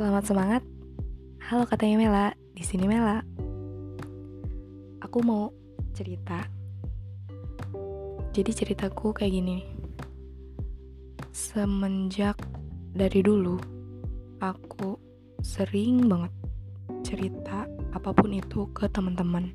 [0.00, 0.62] Selamat semangat.
[1.44, 3.20] Halo katanya Mela, di sini Mela.
[5.04, 5.52] Aku mau
[5.92, 6.40] cerita.
[8.32, 9.60] Jadi ceritaku kayak gini.
[11.36, 12.40] Semenjak
[12.96, 13.60] dari dulu
[14.40, 14.96] aku
[15.44, 16.32] sering banget
[17.04, 19.52] cerita apa pun itu ke teman-teman.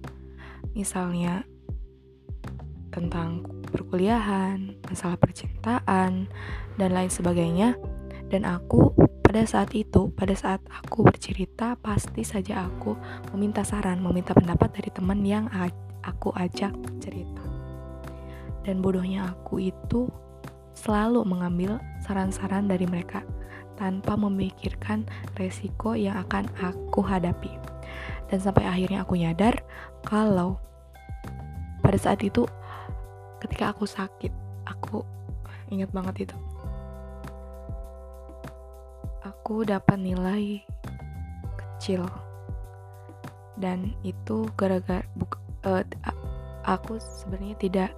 [0.77, 1.41] Misalnya
[2.93, 6.29] tentang perkuliahan, masalah percintaan,
[6.77, 7.73] dan lain sebagainya.
[8.29, 12.93] Dan aku pada saat itu, pada saat aku bercerita, pasti saja aku
[13.33, 15.49] meminta saran, meminta pendapat dari teman yang
[16.05, 17.41] aku ajak cerita.
[18.61, 20.05] Dan bodohnya aku itu
[20.77, 23.25] selalu mengambil saran-saran dari mereka
[23.81, 25.09] tanpa memikirkan
[25.41, 27.49] resiko yang akan aku hadapi.
[28.29, 29.57] Dan sampai akhirnya aku nyadar
[30.05, 30.61] kalau
[31.81, 32.45] pada saat itu
[33.41, 34.29] ketika aku sakit,
[34.69, 35.01] aku
[35.73, 36.37] ingat banget itu
[39.25, 40.61] aku dapat nilai
[41.57, 42.05] kecil.
[43.57, 45.01] Dan itu gara-gara
[45.65, 45.83] uh,
[46.61, 47.91] aku sebenarnya tidak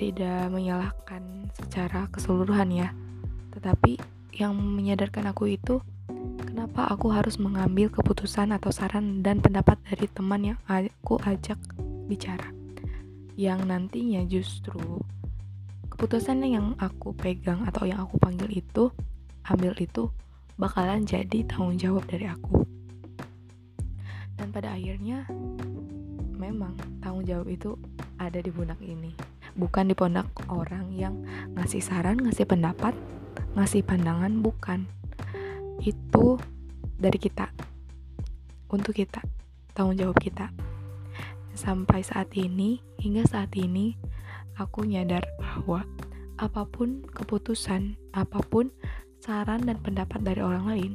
[0.00, 2.88] tidak menyalahkan secara keseluruhan ya.
[3.52, 4.00] Tetapi
[4.40, 5.84] yang menyadarkan aku itu
[6.40, 11.60] kenapa aku harus mengambil keputusan atau saran dan pendapat dari teman yang aku ajak
[12.08, 12.48] bicara?
[13.36, 14.80] Yang nantinya justru
[15.92, 18.88] keputusan yang aku pegang atau yang aku panggil itu
[19.44, 20.08] ambil itu
[20.60, 22.68] bakalan jadi tanggung jawab dari aku.
[24.36, 25.24] Dan pada akhirnya
[26.36, 27.80] memang tanggung jawab itu
[28.20, 29.16] ada di pundak ini,
[29.56, 31.16] bukan di pundak orang yang
[31.56, 32.92] ngasih saran, ngasih pendapat,
[33.56, 34.84] ngasih pandangan, bukan.
[35.80, 36.36] Itu
[37.00, 37.48] dari kita.
[38.68, 39.24] Untuk kita,
[39.72, 40.52] tanggung jawab kita.
[41.56, 43.96] Sampai saat ini, hingga saat ini,
[44.60, 45.88] aku nyadar bahwa
[46.36, 48.72] apa pun keputusan, apa pun
[49.20, 50.92] saran dan pendapat dari orang lain,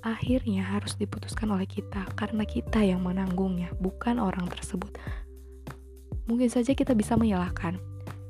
[0.00, 4.90] akhirnya harus diputuskan oleh kita karena kita yang menanggungnya, bukan orang tersebut.
[6.24, 7.76] Mungkin saja kita bisa menyalahkan,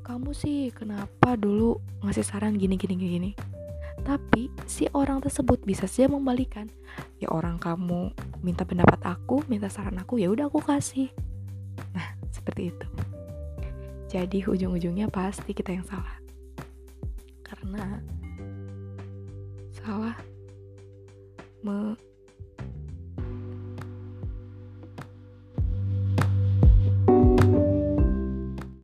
[0.03, 3.31] kamu sih kenapa dulu ngasih saran gini gini gini.
[3.99, 6.67] Tapi si orang tersebut bisa saja membalikan,
[7.19, 8.11] ya orang kamu
[8.43, 11.11] minta pendapat aku, minta saran aku, ya udah aku kasih.
[11.95, 12.87] Nah, seperti itu.
[14.09, 16.17] Jadi ujung-ujungnya pasti kita yang salah.
[17.45, 18.01] Karena
[19.83, 20.17] 好啊。
[21.61, 21.97] 么